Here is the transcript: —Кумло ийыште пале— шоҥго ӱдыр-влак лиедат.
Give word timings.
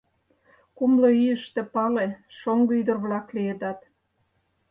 —Кумло 0.77 1.09
ийыште 1.23 1.61
пале— 1.73 2.07
шоҥго 2.37 2.71
ӱдыр-влак 2.81 3.27
лиедат. 3.35 3.79